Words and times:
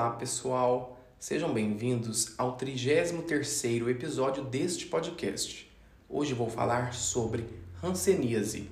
Olá, 0.00 0.12
pessoal. 0.12 0.98
Sejam 1.18 1.52
bem-vindos 1.52 2.32
ao 2.38 2.56
33º 2.56 3.86
episódio 3.90 4.42
deste 4.42 4.86
podcast. 4.86 5.70
Hoje 6.08 6.32
vou 6.32 6.48
falar 6.48 6.94
sobre 6.94 7.44
hanseníase. 7.84 8.70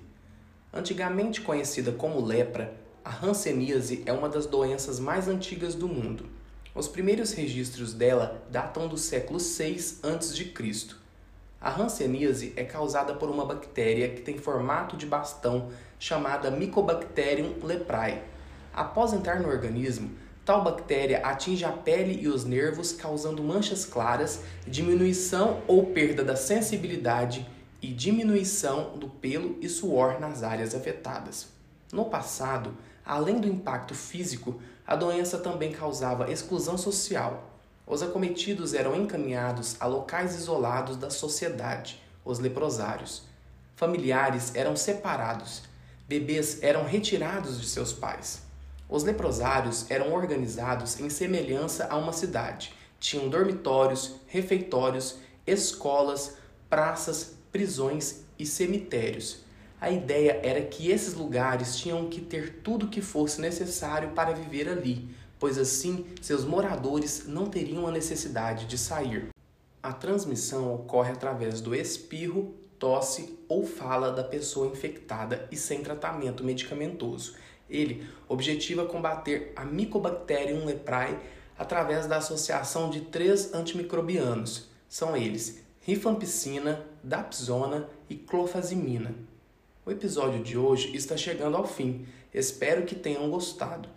Antigamente 0.73 1.43
conhecida 1.43 1.93
como 1.93 2.25
lepra, 2.25 2.75
a 3.05 3.15
hanseníase 3.15 4.03
é 4.07 4.13
uma 4.15 4.27
das 4.27 4.47
doenças 4.47 4.99
mais 4.99 5.29
antigas 5.29 5.75
do 5.75 5.87
mundo. 5.87 6.31
Os 6.75 6.89
primeiros 6.89 7.33
registros 7.33 7.93
dela 7.93 8.43
datam 8.51 8.89
do 8.89 8.97
século 8.97 9.39
6 9.39 10.01
a.C. 10.03 10.97
A 11.61 11.79
hanseníase 11.79 12.55
é 12.57 12.65
causada 12.65 13.13
por 13.13 13.29
uma 13.29 13.45
bactéria 13.45 14.09
que 14.09 14.23
tem 14.23 14.39
formato 14.39 14.97
de 14.97 15.05
bastão 15.05 15.69
chamada 15.99 16.51
Mycobacterium 16.51 17.53
leprae. 17.63 18.23
Após 18.73 19.13
entrar 19.13 19.41
no 19.41 19.49
organismo, 19.49 20.11
Tal 20.49 20.65
bactéria 20.65 21.19
atinge 21.27 21.63
a 21.63 21.71
pele 21.71 22.23
e 22.23 22.27
os 22.27 22.47
nervos, 22.47 22.91
causando 22.91 23.45
manchas 23.45 23.85
claras, 23.85 24.41
diminuição 24.67 25.63
ou 25.69 25.89
perda 25.89 26.25
da 26.25 26.37
sensibilidade 26.37 27.47
e 27.83 27.89
diminuição 27.89 28.97
do 28.97 29.11
pelo 29.11 29.59
e 29.61 29.69
suor 29.69 30.19
nas 30.19 30.43
áreas 30.43 30.75
afetadas. 30.75 31.49
No 31.93 32.07
passado, 32.07 32.75
além 33.05 33.39
do 33.39 33.47
impacto 33.47 33.95
físico, 33.95 34.59
a 34.87 34.97
doença 34.97 35.37
também 35.37 35.71
causava 35.71 36.33
exclusão 36.33 36.79
social. 36.79 37.51
Os 37.87 38.03
acometidos 38.03 38.73
eram 38.73 38.97
encaminhados 38.97 39.77
a 39.79 39.87
locais 39.87 40.35
isolados 40.35 40.97
da 40.97 41.11
sociedade, 41.11 42.03
os 42.25 42.39
leprosários. 42.39 43.25
Familiares 43.77 44.55
eram 44.55 44.75
separados, 44.77 45.65
bebês 46.09 46.63
eram 46.63 46.87
retirados 46.87 47.61
de 47.61 47.67
seus 47.67 47.93
pais. 47.93 48.48
Os 48.89 49.05
leprosários 49.05 49.91
eram 49.91 50.13
organizados 50.15 50.99
em 50.99 51.11
semelhança 51.11 51.87
a 51.91 51.97
uma 51.97 52.13
cidade. 52.13 52.73
Tinham 52.99 53.29
dormitórios, 53.29 54.15
refeitórios, 54.27 55.17
escolas, 55.47 56.37
praças, 56.71 57.35
prisões 57.53 58.25
e 58.39 58.47
cemitérios. 58.47 59.43
A 59.81 59.91
ideia 59.91 60.41
era 60.43 60.63
que 60.63 60.91
esses 60.91 61.15
lugares 61.15 61.77
tinham 61.77 62.09
que 62.09 62.21
ter 62.21 62.61
tudo 62.63 62.87
o 62.87 62.89
que 62.89 63.01
fosse 63.01 63.41
necessário 63.41 64.11
para 64.11 64.33
viver 64.33 64.69
ali, 64.69 65.09
pois 65.39 65.57
assim 65.57 66.07
seus 66.21 66.45
moradores 66.45 67.27
não 67.27 67.47
teriam 67.47 67.87
a 67.87 67.93
necessidade 67.93 68.67
de 68.67 68.77
sair. 68.77 69.29
A 69.83 69.93
transmissão 69.93 70.75
ocorre 70.75 71.13
através 71.13 71.61
do 71.61 71.75
espirro, 71.75 72.55
tosse 72.79 73.39
ou 73.49 73.65
fala 73.65 74.11
da 74.11 74.25
pessoa 74.25 74.67
infectada 74.67 75.47
e 75.53 75.57
sem 75.57 75.83
tratamento 75.83 76.43
medicamentoso. 76.43 77.35
Ele 77.69 78.07
objetiva 78.29 78.87
combater 78.87 79.53
a 79.57 79.65
Mycobacterium 79.65 80.65
leprae 80.65 81.19
através 81.59 82.07
da 82.07 82.19
associação 82.19 82.89
de 82.89 83.03
três 83.03 83.53
antimicrobianos. 83.53 84.69
São 84.89 85.17
eles 85.17 85.63
rifampicina, 85.83 86.85
dapsona 87.03 87.89
e 88.11 88.15
clofazimina. 88.15 89.15
O 89.87 89.91
episódio 89.91 90.43
de 90.43 90.59
hoje 90.59 90.95
está 90.95 91.17
chegando 91.17 91.57
ao 91.57 91.67
fim. 91.67 92.07
Espero 92.33 92.85
que 92.85 92.95
tenham 92.95 93.31
gostado. 93.31 93.89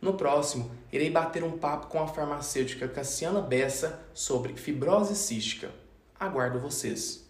No 0.00 0.14
próximo, 0.14 0.70
irei 0.92 1.08
bater 1.08 1.44
um 1.44 1.56
papo 1.56 1.86
com 1.86 2.00
a 2.00 2.08
farmacêutica 2.08 2.88
Cassiana 2.88 3.40
Bessa 3.40 4.00
sobre 4.12 4.54
fibrose 4.54 5.14
cística. 5.14 5.70
Aguardo 6.18 6.58
vocês. 6.58 7.24